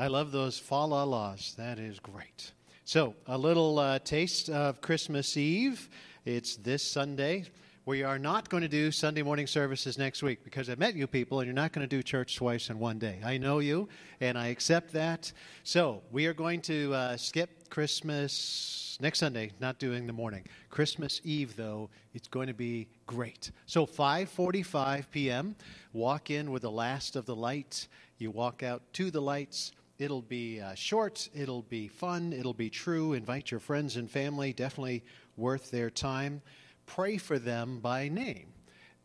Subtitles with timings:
[0.00, 1.52] I love those fa la la's.
[1.58, 2.52] That is great.
[2.86, 5.90] So, a little uh, taste of Christmas Eve.
[6.24, 7.44] It's this Sunday.
[7.84, 11.06] We are not going to do Sunday morning services next week because I met you
[11.06, 13.20] people and you're not going to do church twice in one day.
[13.22, 13.90] I know you
[14.22, 15.30] and I accept that.
[15.64, 20.46] So, we are going to uh, skip Christmas next Sunday, not doing the morning.
[20.70, 23.50] Christmas Eve though, it's going to be great.
[23.66, 25.56] So 5:45 p.m.,
[25.92, 27.88] walk in with the last of the lights.
[28.16, 32.70] You walk out to the lights It'll be uh, short, it'll be fun, it'll be
[32.70, 33.12] true.
[33.12, 35.04] Invite your friends and family, definitely
[35.36, 36.40] worth their time.
[36.86, 38.54] Pray for them by name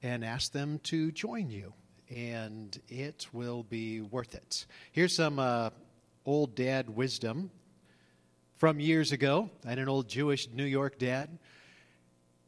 [0.01, 1.73] and ask them to join you,
[2.09, 4.65] and it will be worth it.
[4.93, 5.71] Here's some uh,
[6.25, 7.51] old dad wisdom
[8.55, 9.49] from years ago.
[9.67, 11.39] I an old Jewish New York dad.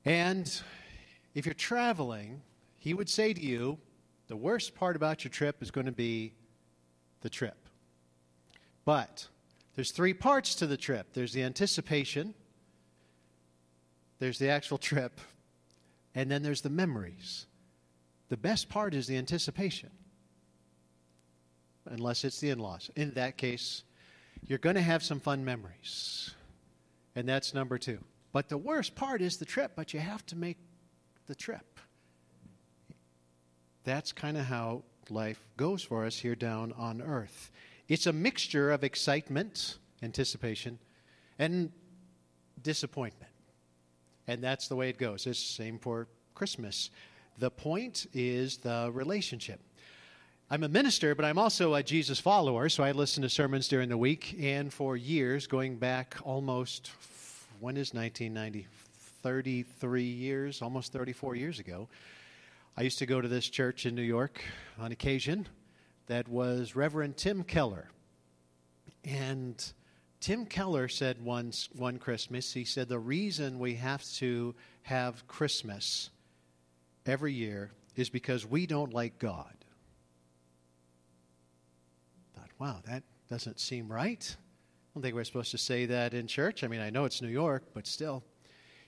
[0.06, 0.50] And
[1.36, 2.42] if you're traveling,
[2.78, 3.78] he would say to you,
[4.30, 6.32] the worst part about your trip is going to be
[7.20, 7.67] the trip.
[8.88, 9.27] But
[9.75, 12.33] there's three parts to the trip there's the anticipation,
[14.19, 15.19] there's the actual trip,
[16.16, 17.47] and then there's the memories.
[18.30, 19.89] The best part is the anticipation,
[21.85, 22.89] unless it's the in laws.
[22.95, 23.83] In that case,
[24.45, 26.33] you're going to have some fun memories.
[27.13, 27.99] And that's number two.
[28.31, 30.59] But the worst part is the trip, but you have to make
[31.25, 31.81] the trip.
[33.83, 37.52] That's kind of how life goes for us here down on earth.
[37.88, 40.80] It's a mixture of excitement, anticipation,
[41.39, 41.71] and
[42.61, 43.31] disappointment.
[44.27, 45.25] And that's the way it goes.
[45.25, 46.89] It's the same for Christmas.
[47.37, 49.61] The point is the relationship.
[50.49, 53.89] I'm a minister, but I'm also a Jesus follower, so I listen to sermons during
[53.89, 54.36] the week.
[54.39, 56.92] And for years, going back almost,
[57.59, 58.67] when is 1990?
[59.23, 61.89] 33 years, almost 34 years ago,
[62.77, 64.42] I used to go to this church in New York
[64.80, 65.47] on occasion
[66.08, 67.90] that was Reverend Tim Keller.
[69.04, 69.64] And
[70.20, 76.10] Tim Keller said once, one Christmas, he said, The reason we have to have Christmas
[77.06, 79.54] every year is because we don't like God.
[82.36, 84.36] I thought, wow, that doesn't seem right.
[84.36, 86.64] I don't think we're supposed to say that in church.
[86.64, 88.24] I mean, I know it's New York, but still.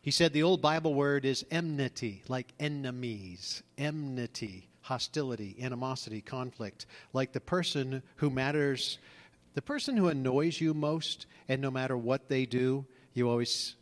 [0.02, 7.32] He said the old Bible word is enmity, like enemies, enmity hostility, animosity, conflict, like
[7.32, 8.98] the person who matters,
[9.54, 12.84] the person who annoys you most, and no matter what they do,
[13.14, 13.76] you always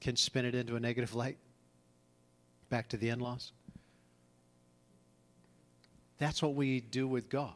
[0.00, 1.38] can spin it into a negative light.
[2.70, 3.50] Back to the in laws.
[6.18, 7.52] That's what we do with God.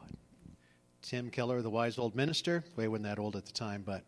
[1.03, 4.03] Tim Keller, the wise old minister, he wasn't that old at the time, but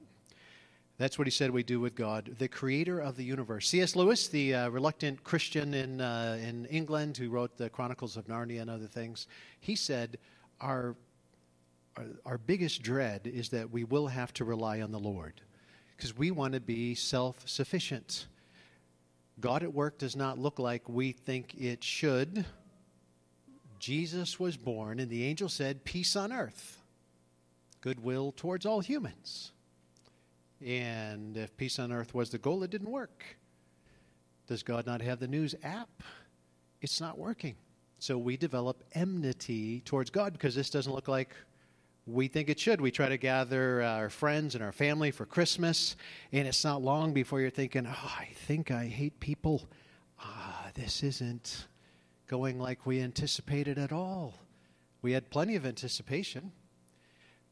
[0.97, 3.67] that's what he said we do with God, the creator of the universe.
[3.67, 3.95] C.S.
[3.97, 8.61] Lewis, the uh, reluctant Christian in, uh, in England who wrote the Chronicles of Narnia
[8.61, 9.27] and other things,
[9.59, 10.17] he said,
[10.61, 10.95] our,
[11.97, 15.41] our, our biggest dread is that we will have to rely on the Lord
[15.97, 18.27] because we want to be self sufficient.
[19.41, 22.45] God at work does not look like we think it should.
[23.79, 26.81] Jesus was born, and the angel said, Peace on earth,
[27.81, 29.51] goodwill towards all humans.
[30.63, 33.23] And if peace on earth was the goal, it didn't work.
[34.47, 35.89] Does God not have the news app?
[36.81, 37.55] It's not working.
[37.99, 41.35] So we develop enmity towards God because this doesn't look like
[42.05, 42.79] we think it should.
[42.79, 45.95] We try to gather our friends and our family for Christmas,
[46.31, 49.63] and it's not long before you're thinking, oh, I think I hate people.
[50.19, 51.65] Ah, this isn't
[52.27, 54.35] going like we anticipated at all.
[55.01, 56.51] We had plenty of anticipation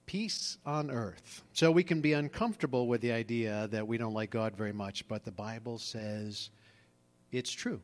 [0.06, 1.44] peace on earth.
[1.54, 5.08] So we can be uncomfortable with the idea that we don't like God very much,
[5.08, 6.50] but the Bible says
[7.32, 7.82] it's true.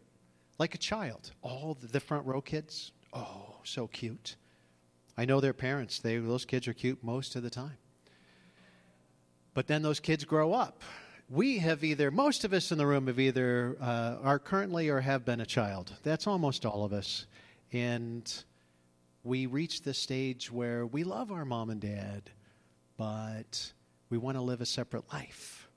[0.58, 4.36] Like a child, all the front row kids, oh, so cute.
[5.18, 7.78] I know their parents, they, those kids are cute most of the time.
[9.54, 10.84] But then those kids grow up.
[11.30, 15.02] We have either, most of us in the room have either uh, are currently or
[15.02, 15.94] have been a child.
[16.04, 17.26] That's almost all of us.
[17.72, 18.32] And
[19.24, 22.30] we reach the stage where we love our mom and dad,
[22.98, 23.74] but
[24.10, 25.70] we want to live a separate life.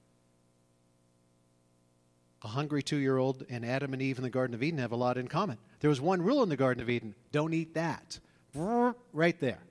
[2.43, 4.93] A hungry two year old and Adam and Eve in the Garden of Eden have
[4.93, 5.59] a lot in common.
[5.81, 8.19] There was one rule in the Garden of Eden don't eat that.
[9.15, 9.63] Right there.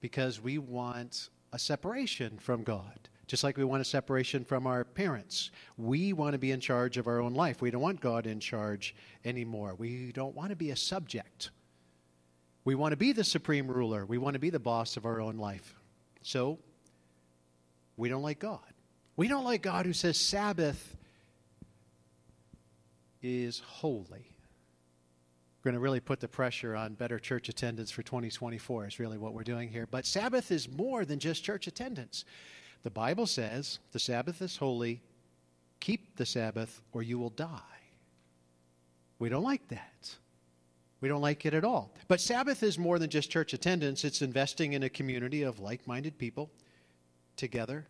[0.00, 4.84] Because we want a separation from God, just like we want a separation from our
[4.84, 5.50] parents.
[5.76, 7.62] We want to be in charge of our own life.
[7.62, 8.94] We don't want God in charge
[9.24, 9.74] anymore.
[9.76, 11.50] We don't want to be a subject
[12.64, 14.04] we want to be the supreme ruler.
[14.04, 15.74] We want to be the boss of our own life.
[16.22, 16.58] So,
[17.96, 18.60] we don't like God.
[19.16, 20.96] We don't like God who says Sabbath
[23.22, 24.26] is holy.
[25.62, 29.18] We're going to really put the pressure on better church attendance for 2024, is really
[29.18, 29.86] what we're doing here.
[29.90, 32.24] But Sabbath is more than just church attendance.
[32.82, 35.02] The Bible says the Sabbath is holy,
[35.80, 37.60] keep the Sabbath, or you will die.
[39.18, 40.14] We don't like that.
[41.00, 41.94] We don't like it at all.
[42.08, 45.86] But Sabbath is more than just church attendance, it's investing in a community of like
[45.86, 46.50] minded people
[47.36, 47.86] together,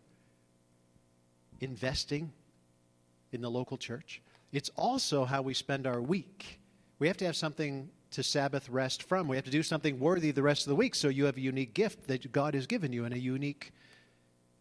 [1.59, 2.31] investing
[3.31, 4.21] in the local church.
[4.51, 6.59] It's also how we spend our week.
[6.99, 9.27] We have to have something to Sabbath rest from.
[9.27, 10.95] We have to do something worthy the rest of the week.
[10.95, 13.71] So you have a unique gift that God has given you and a unique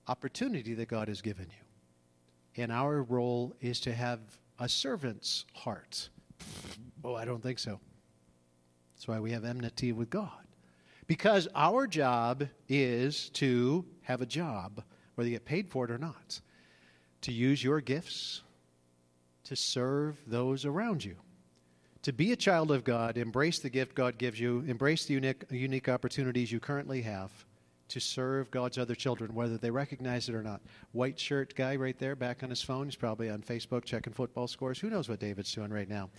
[0.09, 2.63] opportunity that God has given you.
[2.63, 4.21] And our role is to have
[4.59, 6.09] a servant's heart.
[7.05, 7.81] Oh, I don't think so.
[9.01, 10.29] That's why we have enmity with God.
[11.07, 15.97] Because our job is to have a job, whether you get paid for it or
[15.97, 16.39] not,
[17.23, 18.43] to use your gifts
[19.45, 21.17] to serve those around you.
[22.03, 25.45] To be a child of God, embrace the gift God gives you, embrace the unique,
[25.49, 27.31] unique opportunities you currently have
[27.89, 30.61] to serve God's other children, whether they recognize it or not.
[30.93, 32.85] White shirt guy right there, back on his phone.
[32.85, 34.79] He's probably on Facebook checking football scores.
[34.79, 36.11] Who knows what David's doing right now?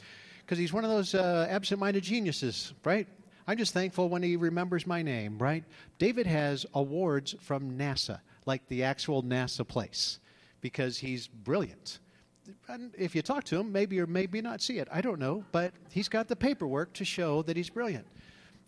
[0.52, 3.08] Because he's one of those uh, absent minded geniuses, right?
[3.48, 5.64] I'm just thankful when he remembers my name, right?
[5.98, 10.20] David has awards from NASA, like the actual NASA place,
[10.60, 12.00] because he's brilliant
[12.68, 14.88] and if you talk to him, maybe or maybe not see it.
[14.92, 18.08] I don't know, but he's got the paperwork to show that he's brilliant.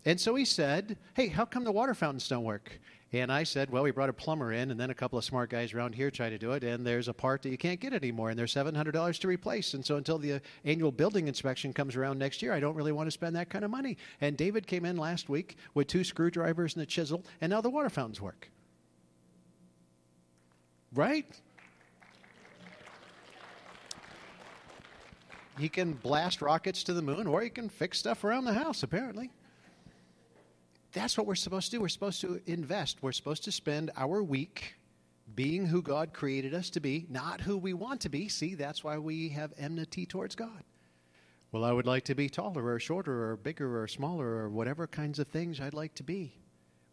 [0.05, 2.79] And so he said, Hey, how come the water fountains don't work?
[3.13, 5.51] And I said, Well, we brought a plumber in, and then a couple of smart
[5.51, 7.93] guys around here try to do it, and there's a part that you can't get
[7.93, 9.75] anymore, and there's $700 to replace.
[9.75, 13.05] And so until the annual building inspection comes around next year, I don't really want
[13.07, 13.97] to spend that kind of money.
[14.19, 17.69] And David came in last week with two screwdrivers and a chisel, and now the
[17.69, 18.49] water fountains work.
[20.91, 21.27] Right?
[25.59, 28.81] he can blast rockets to the moon or he can fix stuff around the house,
[28.81, 29.29] apparently.
[30.93, 31.81] That's what we're supposed to do.
[31.81, 32.99] We're supposed to invest.
[33.01, 34.75] We're supposed to spend our week
[35.35, 38.27] being who God created us to be, not who we want to be.
[38.29, 40.63] See, that's why we have enmity towards God.
[41.51, 44.87] Well, I would like to be taller or shorter or bigger or smaller or whatever
[44.87, 46.33] kinds of things I'd like to be.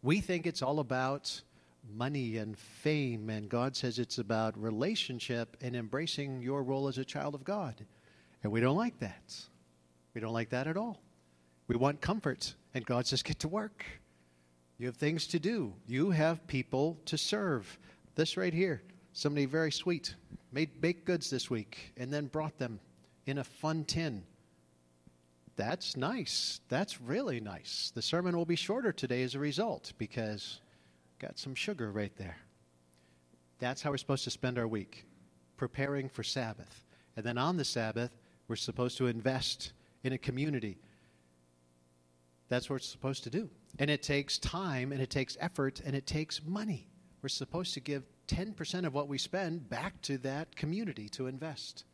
[0.03, 1.41] We think it's all about
[1.95, 7.05] money and fame, and God says it's about relationship and embracing your role as a
[7.05, 7.75] child of God.
[8.43, 9.35] And we don't like that.
[10.13, 11.01] We don't like that at all.
[11.67, 13.85] We want comfort, and God says, get to work.
[14.77, 15.73] You have things to do.
[15.85, 17.77] You have people to serve.
[18.15, 18.81] This right here,
[19.13, 20.15] somebody very sweet
[20.51, 22.79] made baked goods this week and then brought them
[23.25, 24.23] in a fun tin.
[25.55, 26.61] That's nice.
[26.69, 27.91] That's really nice.
[27.93, 30.59] The sermon will be shorter today as a result because
[31.19, 32.37] got some sugar right there.
[33.59, 35.05] That's how we're supposed to spend our week,
[35.57, 36.85] preparing for Sabbath.
[37.15, 39.73] And then on the Sabbath, we're supposed to invest
[40.03, 40.79] in a community.
[42.51, 43.49] That's what we're supposed to do.
[43.79, 46.89] And it takes time and it takes effort and it takes money.
[47.21, 51.85] We're supposed to give 10% of what we spend back to that community to invest.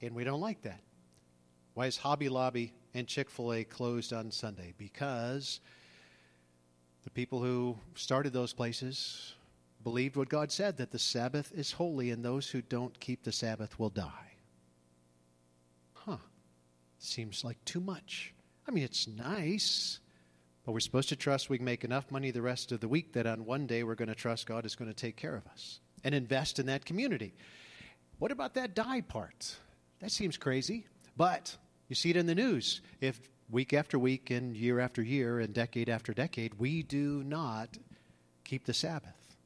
[0.00, 0.80] And we don't like that.
[1.74, 4.74] Why is Hobby Lobby and Chick fil A closed on Sunday?
[4.78, 5.60] Because
[7.04, 9.34] the people who started those places
[9.84, 13.32] believed what God said that the Sabbath is holy and those who don't keep the
[13.32, 14.32] Sabbath will die
[16.06, 16.16] huh,
[16.98, 18.34] seems like too much.
[18.66, 19.98] I mean, it's nice,
[20.64, 23.12] but we're supposed to trust we can make enough money the rest of the week
[23.14, 25.46] that on one day we're going to trust God is going to take care of
[25.48, 27.34] us and invest in that community.
[28.18, 29.56] What about that die part?
[30.00, 31.56] That seems crazy, but
[31.88, 32.80] you see it in the news.
[33.00, 37.76] If week after week and year after year and decade after decade, we do not
[38.44, 39.36] keep the Sabbath,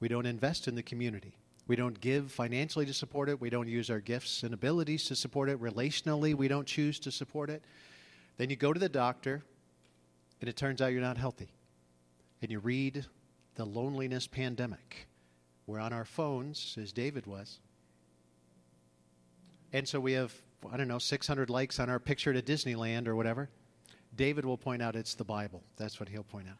[0.00, 1.34] we don't invest in the community.
[1.66, 3.40] We don't give financially to support it.
[3.40, 5.60] We don't use our gifts and abilities to support it.
[5.60, 7.62] Relationally, we don't choose to support it.
[8.38, 9.44] Then you go to the doctor,
[10.40, 11.50] and it turns out you're not healthy.
[12.40, 13.04] And you read
[13.56, 15.08] the loneliness pandemic.
[15.66, 17.58] We're on our phones, as David was.
[19.72, 20.32] And so we have,
[20.72, 23.50] I don't know, 600 likes on our picture to Disneyland or whatever.
[24.16, 25.62] David will point out it's the Bible.
[25.76, 26.56] That's what he'll point out.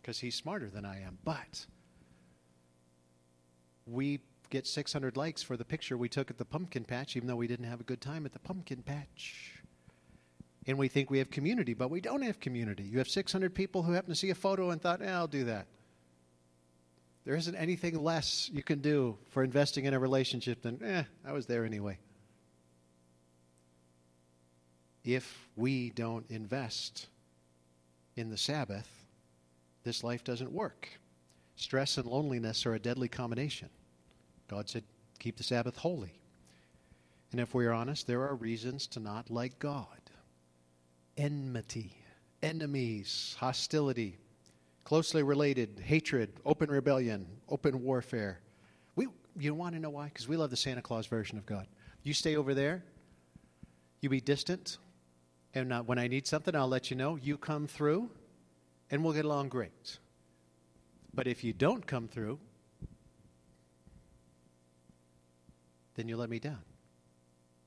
[0.00, 1.18] Because he's smarter than I am.
[1.24, 1.66] But
[3.86, 7.36] we get 600 likes for the picture we took at the pumpkin patch, even though
[7.36, 9.61] we didn't have a good time at the pumpkin patch.
[10.66, 12.84] And we think we have community, but we don't have community.
[12.84, 15.66] You have 600 people who happen to see a photo and thought, I'll do that.
[17.24, 21.32] There isn't anything less you can do for investing in a relationship than, eh, I
[21.32, 21.98] was there anyway.
[25.04, 27.08] If we don't invest
[28.16, 28.88] in the Sabbath,
[29.82, 30.88] this life doesn't work.
[31.56, 33.68] Stress and loneliness are a deadly combination.
[34.48, 34.84] God said,
[35.18, 36.12] keep the Sabbath holy.
[37.32, 40.01] And if we are honest, there are reasons to not like God
[41.16, 41.96] enmity,
[42.42, 44.18] enemies, hostility,
[44.84, 48.40] closely related, hatred, open rebellion, open warfare.
[48.96, 50.06] We, you want to know why?
[50.06, 51.66] Because we love the Santa Claus version of God.
[52.02, 52.82] You stay over there,
[54.00, 54.78] you be distant,
[55.54, 57.16] and uh, when I need something, I'll let you know.
[57.16, 58.10] You come through,
[58.90, 59.98] and we'll get along great.
[61.14, 62.38] But if you don't come through,
[65.94, 66.62] then you let me down.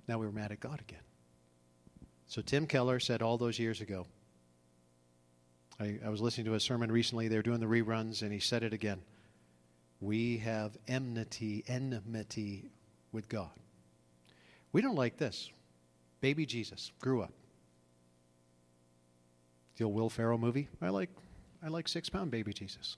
[0.08, 1.05] Now we were mad at God again.
[2.28, 4.08] So Tim Keller said all those years ago,
[5.80, 8.40] I, I was listening to a sermon recently, they were doing the reruns, and he
[8.40, 9.02] said it again.
[10.02, 12.70] We have enmity, enmity
[13.12, 13.52] with God.
[14.72, 15.50] We don't like this.
[16.22, 17.32] Baby Jesus grew up.
[19.78, 20.70] The old Will Ferrell movie.
[20.82, 21.10] I like,
[21.64, 22.98] I like six pound baby Jesus.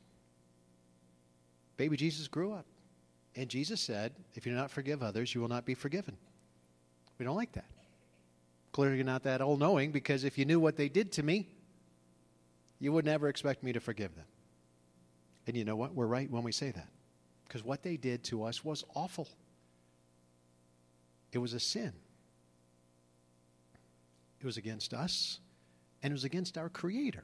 [1.77, 2.65] Baby Jesus grew up.
[3.35, 6.17] And Jesus said, If you do not forgive others, you will not be forgiven.
[7.19, 7.65] We don't like that.
[8.71, 11.47] Clearly, not that all knowing, because if you knew what they did to me,
[12.79, 14.25] you would never expect me to forgive them.
[15.47, 15.95] And you know what?
[15.95, 16.89] We're right when we say that.
[17.47, 19.27] Because what they did to us was awful,
[21.31, 21.93] it was a sin.
[24.39, 25.39] It was against us,
[26.03, 27.23] and it was against our Creator,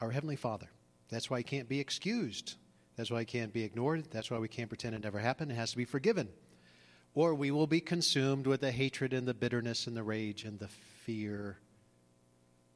[0.00, 0.68] our Heavenly Father.
[1.08, 2.54] That's why he can't be excused.
[2.96, 4.06] That's why he can't be ignored.
[4.10, 5.50] That's why we can't pretend it never happened.
[5.50, 6.28] It has to be forgiven.
[7.16, 10.58] Or we will be consumed with the hatred and the bitterness and the rage and
[10.58, 11.56] the fear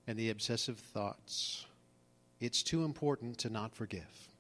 [0.06, 1.66] and the obsessive thoughts.
[2.40, 4.30] It's too important to not forgive.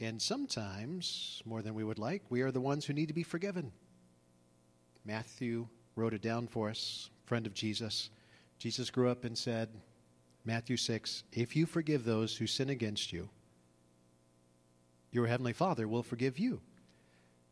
[0.00, 3.22] And sometimes, more than we would like, we are the ones who need to be
[3.22, 3.70] forgiven.
[5.04, 8.10] Matthew wrote it down for us, friend of Jesus.
[8.58, 9.68] Jesus grew up and said,
[10.44, 13.28] Matthew 6, if you forgive those who sin against you,
[15.12, 16.60] your heavenly Father will forgive you.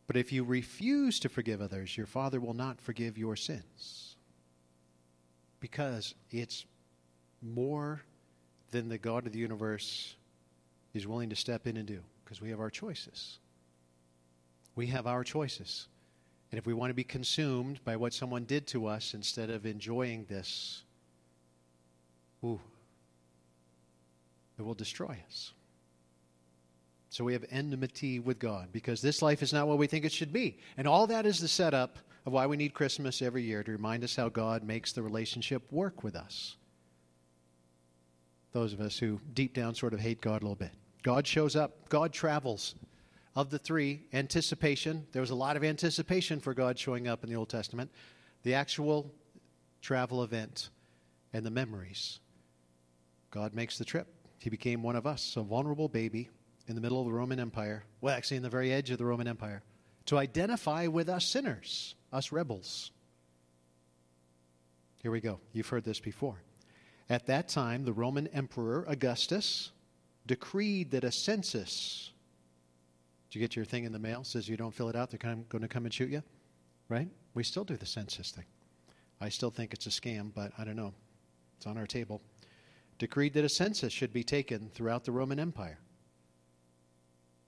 [0.07, 4.17] But if you refuse to forgive others, your Father will not forgive your sins.
[5.59, 6.65] Because it's
[7.43, 8.03] more
[8.71, 10.15] than the God of the universe
[10.95, 13.39] is willing to step in and do, because we have our choices.
[14.77, 15.89] We have our choices.
[16.51, 19.67] And if we want to be consumed by what someone did to us instead of
[19.67, 20.83] enjoying this,
[22.45, 22.61] ooh,
[24.59, 25.53] it will destroy us.
[27.09, 30.13] So we have enmity with God because this life is not what we think it
[30.13, 30.59] should be.
[30.77, 34.03] And all that is the setup of why we need Christmas every year to remind
[34.03, 36.57] us how God makes the relationship work with us.
[38.53, 40.73] Those of us who deep down sort of hate God a little bit.
[41.03, 42.75] God shows up, God travels.
[43.37, 47.29] Of the three, anticipation, there was a lot of anticipation for God showing up in
[47.29, 47.91] the Old Testament.
[48.45, 49.13] The actual
[49.83, 50.71] travel event
[51.35, 52.19] and the memories.
[53.31, 54.09] God makes the trip.
[54.39, 56.31] He became one of us, a vulnerable baby
[56.69, 59.05] in the middle of the Roman Empire, well, actually, in the very edge of the
[59.05, 59.63] Roman Empire,
[60.07, 62.91] to identify with us sinners, us rebels.
[65.03, 65.41] Here we go.
[65.53, 66.43] You've heard this before.
[67.09, 69.71] At that time, the Roman Emperor Augustus
[70.27, 72.11] decreed that a census.
[73.29, 74.25] Did you get your thing in the mail?
[74.25, 75.19] Says you don't fill it out, they're
[75.49, 76.23] going to come and shoot you?
[76.89, 77.09] Right?
[77.35, 78.45] We still do the census thing.
[79.21, 80.95] I still think it's a scam, but I don't know.
[81.57, 82.21] It's on our table.
[82.99, 85.79] Decreed that a census should be taken throughout the Roman Empire.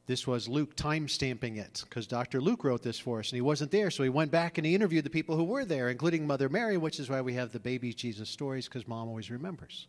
[0.08, 2.40] This was Luke time stamping it because Dr.
[2.40, 3.90] Luke wrote this for us and he wasn't there.
[3.90, 6.78] So he went back and he interviewed the people who were there, including Mother Mary,
[6.78, 9.86] which is why we have the baby Jesus stories because mom always remembers.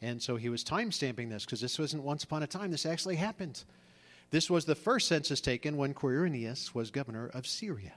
[0.00, 2.70] And so he was time stamping this because this wasn't once upon a time.
[2.70, 3.62] This actually happened.
[4.30, 7.92] This was the first census taken when Quirinius was governor of Syria.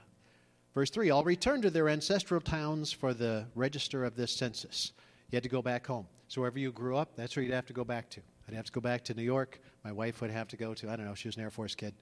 [0.74, 4.92] Verse 3 All returned to their ancestral towns for the register of this census.
[5.30, 6.06] You had to go back home.
[6.28, 8.20] So wherever you grew up, that's where you'd have to go back to.
[8.48, 9.60] I'd have to go back to New York.
[9.84, 11.74] My wife would have to go to, I don't know, she was an Air Force
[11.74, 11.94] kid.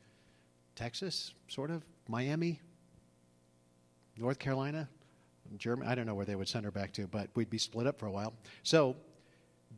[0.74, 1.84] Texas, sort of.
[2.08, 2.60] Miami,
[4.18, 4.88] North Carolina,
[5.56, 5.90] Germany.
[5.90, 7.98] I don't know where they would send her back to, but we'd be split up
[7.98, 8.34] for a while.
[8.62, 8.96] So,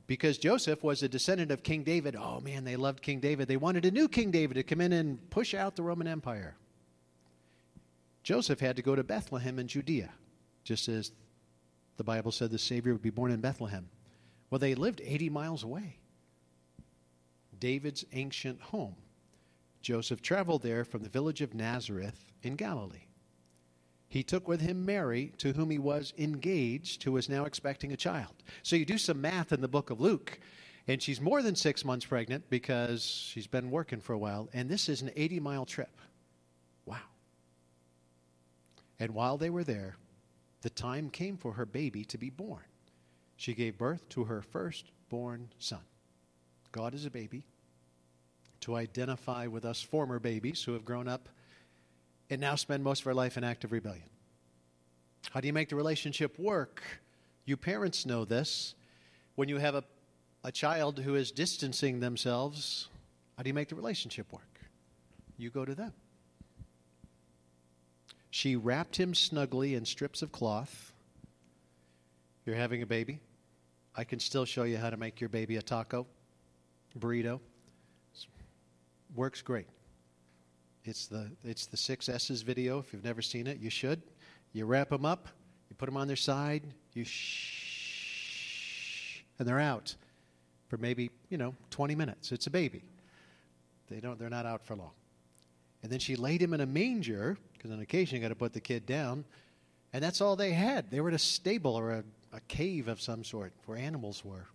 [0.07, 3.49] because Joseph was a descendant of King David, oh man, they loved King David.
[3.49, 6.57] They wanted a new King David to come in and push out the Roman Empire.
[8.23, 10.11] Joseph had to go to Bethlehem in Judea,
[10.65, 11.13] just as
[11.97, 13.89] the Bible said the Savior would be born in Bethlehem.
[14.51, 15.99] Well, they lived 80 miles away.
[17.67, 18.95] David's ancient home.
[19.83, 23.09] Joseph traveled there from the village of Nazareth in Galilee.
[24.07, 27.97] He took with him Mary, to whom he was engaged, who was now expecting a
[27.97, 28.35] child.
[28.63, 30.39] So you do some math in the book of Luke,
[30.87, 34.69] and she's more than six months pregnant because she's been working for a while, and
[34.69, 36.01] this is an 80 mile trip.
[36.85, 37.09] Wow.
[39.01, 39.97] And while they were there,
[40.63, 42.63] the time came for her baby to be born.
[43.35, 45.83] She gave birth to her firstborn son.
[46.71, 47.45] God is a baby,
[48.67, 51.29] to identify with us former babies who have grown up
[52.29, 54.09] and now spend most of our life in active rebellion.
[55.31, 56.83] How do you make the relationship work?
[57.45, 58.75] You parents know this.
[59.37, 59.85] When you have a,
[60.43, 62.89] a child who is distancing themselves,
[63.37, 64.61] how do you make the relationship work?
[65.39, 65.93] You go to them.
[68.31, 70.93] She wrapped him snugly in strips of cloth.
[72.45, 73.21] You're having a baby.
[73.95, 76.05] I can still show you how to make your baby a taco,
[76.99, 77.39] burrito.
[79.17, 79.67] Works great.
[80.85, 82.79] It's the it's the six S's video.
[82.79, 84.03] If you've never seen it, you should.
[84.53, 85.29] You wrap them up,
[85.71, 88.43] you put them on their side, you shh,
[89.39, 89.95] and they're out
[90.69, 92.31] for maybe you know 20 minutes.
[92.31, 92.85] It's a baby.
[93.89, 94.19] They don't.
[94.19, 94.93] They're not out for long.
[95.83, 98.53] And then she laid him in a manger because on occasion you got to put
[98.53, 99.25] the kid down,
[99.95, 100.91] and that's all they had.
[100.91, 102.05] They were in a stable or a,
[102.35, 104.47] a cave of some sort where animals were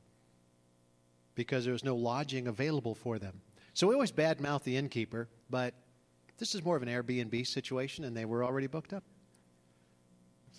[1.33, 3.41] because there was no lodging available for them.
[3.73, 5.73] So we always badmouth the innkeeper, but
[6.37, 9.03] this is more of an Airbnb situation, and they were already booked up.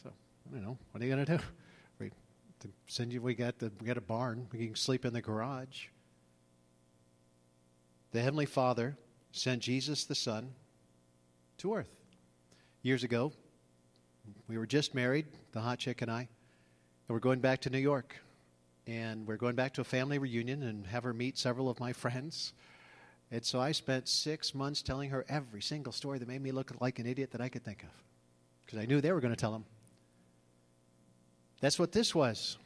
[0.02, 0.78] So I don't know.
[0.90, 1.42] What are you going to do?
[1.99, 2.11] We
[2.87, 3.21] send you.
[3.21, 4.47] We got the we got a barn.
[4.52, 5.87] We can sleep in the garage.
[8.12, 8.97] The Heavenly Father
[9.33, 10.52] sent Jesus the Son
[11.59, 11.90] to earth
[12.83, 13.33] years ago.
[14.49, 16.28] We were just married, the hot chick and I, and
[17.09, 18.16] we're going back to New York.
[18.87, 21.92] And we're going back to a family reunion and have her meet several of my
[21.92, 22.52] friends.
[23.33, 26.71] And so I spent six months telling her every single story that made me look
[26.83, 27.89] like an idiot that I could think of.
[28.61, 29.65] Because I knew they were going to tell them.
[31.62, 32.59] That's what this was.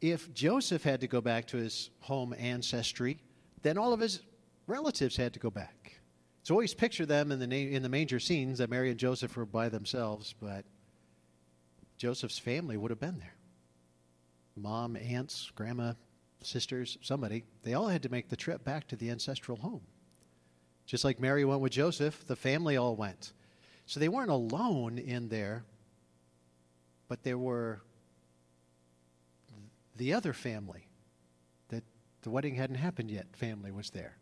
[0.00, 3.20] If Joseph had to go back to his home ancestry,
[3.62, 4.22] then all of his
[4.66, 6.00] relatives had to go back.
[6.42, 9.36] So always picture them in the, na- in the manger scenes that Mary and Joseph
[9.36, 10.64] were by themselves, but
[11.96, 13.36] Joseph's family would have been there.
[14.56, 15.92] Mom, aunts, grandma,
[16.46, 19.82] sisters, somebody, they all had to make the trip back to the ancestral home.
[20.86, 23.32] Just like Mary went with Joseph, the family all went.
[23.86, 25.64] So they weren't alone in there,
[27.08, 27.82] but there were
[29.96, 30.88] the other family
[31.68, 31.84] that
[32.22, 34.16] the wedding hadn't happened yet, family was there.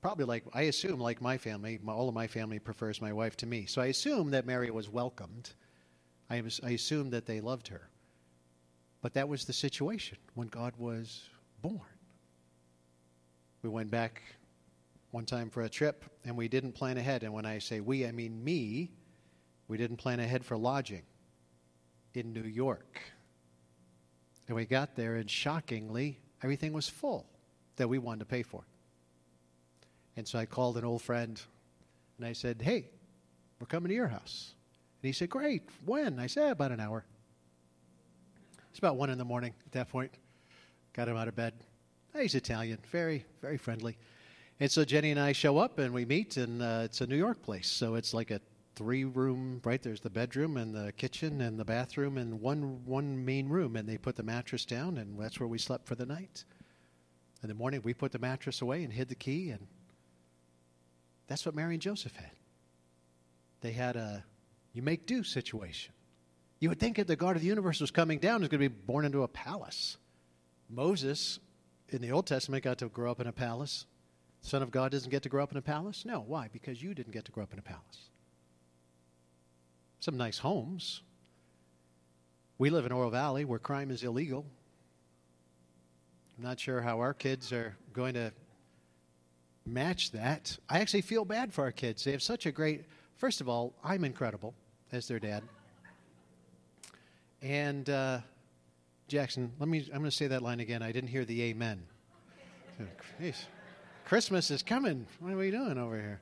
[0.00, 3.36] Probably like, I assume, like my family, my, all of my family prefers my wife
[3.38, 3.64] to me.
[3.64, 5.50] So I assume that Mary was welcomed.
[6.28, 7.88] I, was, I assume that they loved her.
[9.04, 11.28] But that was the situation when God was
[11.60, 11.78] born.
[13.60, 14.22] We went back
[15.10, 17.22] one time for a trip and we didn't plan ahead.
[17.22, 18.92] And when I say we, I mean me.
[19.68, 21.02] We didn't plan ahead for lodging
[22.14, 22.98] in New York.
[24.48, 27.26] And we got there, and shockingly, everything was full
[27.76, 28.64] that we wanted to pay for.
[30.16, 31.38] And so I called an old friend
[32.16, 32.88] and I said, Hey,
[33.60, 34.54] we're coming to your house.
[35.02, 35.68] And he said, Great.
[35.84, 36.18] When?
[36.18, 37.04] I said, About an hour.
[38.74, 40.10] It's about one in the morning at that point.
[40.94, 41.54] Got him out of bed.
[42.12, 43.96] He's Italian, very, very friendly.
[44.58, 47.14] And so Jenny and I show up and we meet, and uh, it's a New
[47.14, 47.68] York place.
[47.68, 48.40] So it's like a
[48.74, 49.80] three room, right?
[49.80, 53.76] There's the bedroom and the kitchen and the bathroom and one, one main room.
[53.76, 56.44] And they put the mattress down, and that's where we slept for the night.
[57.44, 59.68] In the morning, we put the mattress away and hid the key, and
[61.28, 62.32] that's what Mary and Joseph had.
[63.60, 64.24] They had a
[64.72, 65.93] you make do situation.
[66.64, 68.70] You would think that the God of the universe was coming down, is going to
[68.70, 69.98] be born into a palace.
[70.70, 71.38] Moses
[71.90, 73.84] in the Old Testament got to grow up in a palace.
[74.40, 76.06] Son of God doesn't get to grow up in a palace?
[76.06, 76.24] No.
[76.26, 76.48] Why?
[76.50, 78.08] Because you didn't get to grow up in a palace.
[80.00, 81.02] Some nice homes.
[82.56, 84.46] We live in Oro Valley where crime is illegal.
[86.38, 88.32] I'm not sure how our kids are going to
[89.66, 90.56] match that.
[90.70, 92.04] I actually feel bad for our kids.
[92.04, 94.54] They have such a great, first of all, I'm incredible
[94.92, 95.42] as their dad.
[97.44, 98.20] And uh,
[99.06, 99.80] Jackson, let me.
[99.92, 100.82] I'm going to say that line again.
[100.82, 101.82] I didn't hear the amen.
[104.06, 105.06] Christmas is coming.
[105.20, 106.20] What are we doing over here?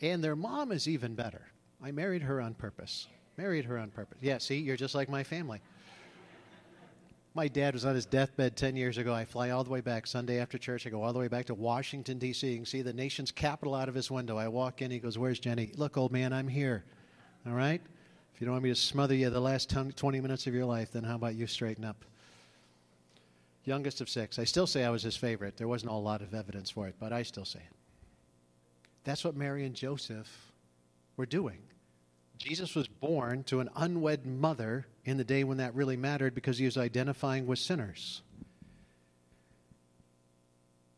[0.00, 1.42] And their mom is even better.
[1.84, 3.06] I married her on purpose.
[3.36, 4.16] Married her on purpose.
[4.22, 5.60] Yeah, see, you're just like my family.
[7.34, 9.14] My dad was on his deathbed 10 years ago.
[9.14, 10.86] I fly all the way back Sunday after church.
[10.86, 12.46] I go all the way back to Washington, D.C.
[12.46, 14.36] You can see the nation's capital out of his window.
[14.36, 14.90] I walk in.
[14.90, 15.70] He goes, Where's Jenny?
[15.76, 16.84] Look, old man, I'm here.
[17.46, 17.80] All right?
[18.42, 21.04] You don't want me to smother you the last 20 minutes of your life, then
[21.04, 22.04] how about you straighten up?
[23.62, 24.36] Youngest of six.
[24.36, 25.56] I still say I was his favorite.
[25.56, 27.76] There wasn't a lot of evidence for it, but I still say it.
[29.04, 30.50] That's what Mary and Joseph
[31.16, 31.58] were doing.
[32.36, 36.58] Jesus was born to an unwed mother in the day when that really mattered because
[36.58, 38.22] he was identifying with sinners.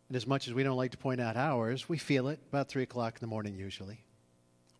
[0.09, 2.71] And as much as we don't like to point out ours, we feel it about
[2.71, 4.01] 3 o'clock in the morning usually.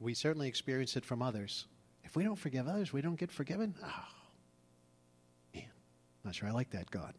[0.01, 1.67] We certainly experience it from others.
[2.15, 3.75] If we don't forgive others, we don't get forgiven.
[3.83, 4.05] Oh,
[5.53, 5.65] man,
[6.25, 7.13] not sure I like that, God.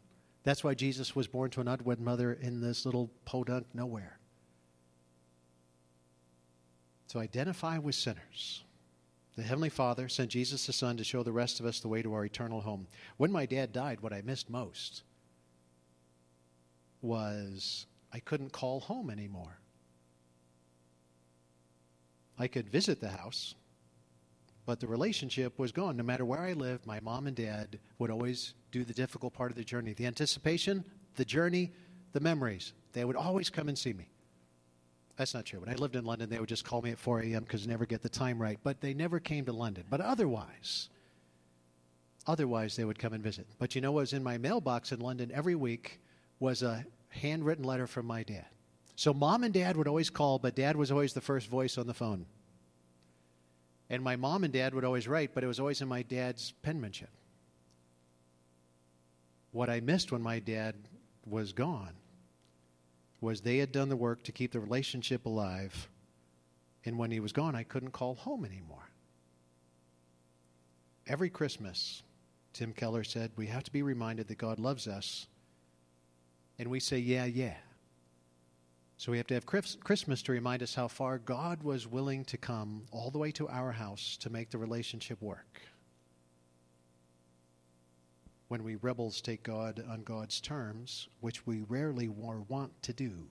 [0.45, 4.19] That's why Jesus was born to an unwed mother in this little podunk nowhere.
[7.09, 8.63] to identify with sinners.
[9.35, 12.01] The Heavenly Father sent Jesus the Son to show the rest of us the way
[12.01, 12.87] to our eternal home.
[13.17, 15.03] When my dad died, what I missed most
[17.01, 19.59] was I couldn't call home anymore.
[22.37, 23.55] I could visit the house,
[24.65, 25.97] but the relationship was gone.
[25.97, 29.51] No matter where I lived, my mom and dad would always do the difficult part
[29.51, 30.83] of the journey the anticipation,
[31.15, 31.71] the journey,
[32.13, 32.73] the memories.
[32.93, 34.09] They would always come and see me.
[35.17, 35.61] That's not true.
[35.61, 37.43] When I lived in London, they would just call me at 4 a.m.
[37.43, 38.59] because never get the time right.
[38.63, 39.85] But they never came to London.
[39.89, 40.89] But otherwise,
[42.27, 43.47] otherwise they would come and visit.
[43.57, 46.01] But you know what was in my mailbox in London every week
[46.39, 48.45] was a handwritten letter from my dad.
[48.97, 51.87] So mom and dad would always call, but dad was always the first voice on
[51.87, 52.25] the phone.
[53.89, 56.53] And my mom and dad would always write, but it was always in my dad's
[56.63, 57.09] penmanship.
[59.51, 60.75] What I missed when my dad
[61.25, 61.93] was gone
[63.21, 65.89] was they had done the work to keep the relationship alive.
[66.83, 68.89] And when he was gone, I couldn't call home anymore.
[71.07, 72.03] Every Christmas,
[72.53, 75.27] Tim Keller said, we have to be reminded that God loves us.
[76.57, 77.55] And we say, yeah, yeah.
[78.97, 82.37] So we have to have Christmas to remind us how far God was willing to
[82.37, 85.61] come all the way to our house to make the relationship work.
[88.47, 93.27] When we rebels take God on God's terms, which we rarely want to do.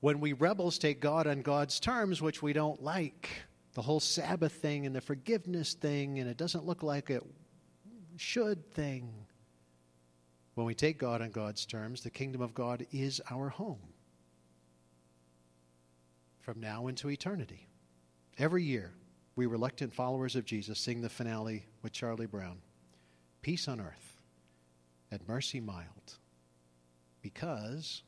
[0.00, 3.30] When we rebels take God on God's terms, which we don't like,
[3.72, 7.22] the whole Sabbath thing and the forgiveness thing, and it doesn't look like it
[8.16, 9.08] should thing.
[10.56, 13.78] When we take God on God's terms, the kingdom of God is our home
[16.48, 17.68] from now into eternity.
[18.38, 18.94] Every year,
[19.36, 22.56] we reluctant followers of Jesus sing the finale with Charlie Brown
[23.42, 24.16] Peace on earth
[25.10, 26.14] and mercy mild,
[27.20, 28.00] because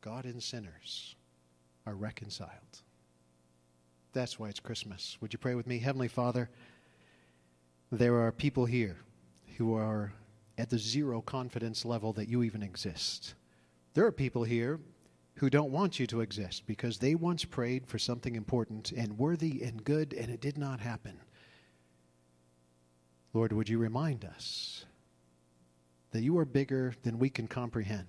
[0.00, 1.16] God and sinners
[1.86, 2.80] are reconciled.
[4.14, 5.18] That's why it's Christmas.
[5.20, 5.80] Would you pray with me?
[5.80, 6.48] Heavenly Father,
[7.92, 8.96] there are people here
[9.58, 10.14] who are
[10.56, 13.34] at the zero confidence level that you even exist.
[13.92, 14.80] There are people here
[15.38, 19.62] who don't want you to exist because they once prayed for something important and worthy
[19.62, 21.16] and good and it did not happen.
[23.32, 24.84] Lord, would you remind us
[26.10, 28.08] that you are bigger than we can comprehend?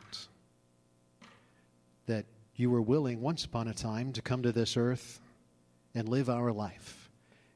[2.08, 5.20] That you were willing once upon a time to come to this earth
[5.94, 7.12] and live our life.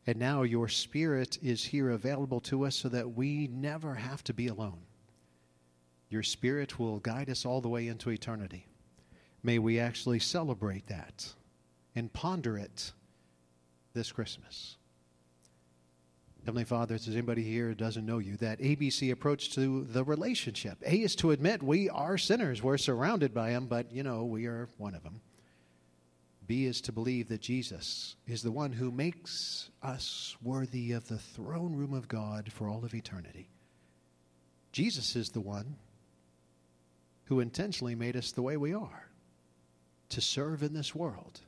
[0.06, 4.34] And now your spirit is here available to us so that we never have to
[4.34, 4.82] be alone.
[6.10, 8.68] Your spirit will guide us all the way into eternity.
[9.44, 11.34] May we actually celebrate that
[11.96, 12.94] and ponder it
[13.94, 14.78] this Christmas.
[16.46, 20.04] Heavenly Father, if there's anybody here who doesn't know you, that ABC approach to the
[20.04, 20.78] relationship.
[20.86, 22.62] A is to admit we are sinners.
[22.62, 25.22] We're surrounded by them, but, you know, we are one of them.
[26.46, 31.18] B is to believe that Jesus is the one who makes us worthy of the
[31.18, 33.48] throne room of God for all of eternity.
[34.74, 35.78] Jesus is the one
[37.26, 39.08] who intentionally made us the way we are
[40.10, 41.42] to serve in this world.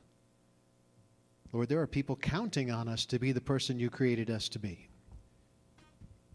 [1.52, 4.58] Lord, there are people counting on us to be the person you created us to
[4.58, 4.88] be.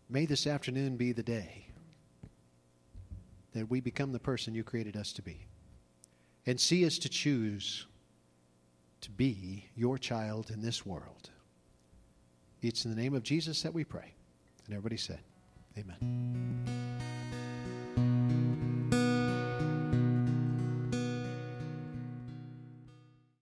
[0.10, 1.68] May this afternoon be the day
[3.54, 5.46] that we become the person you created us to be.
[6.46, 7.86] And see us to choose
[9.02, 11.30] to be your child in this world.
[12.62, 14.14] It's in the name of Jesus that we pray.
[14.66, 15.20] And everybody said,
[15.78, 16.81] Amen.